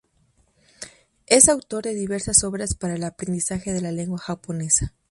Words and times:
Es 1.27 1.47
autor 1.47 1.83
de 1.83 1.93
diversas 1.93 2.43
obras 2.43 2.73
para 2.73 2.95
el 2.95 3.03
aprendizaje 3.03 3.71
de 3.71 3.81
la 3.81 3.91
lengua 3.91 4.17
japonesa. 4.17 4.95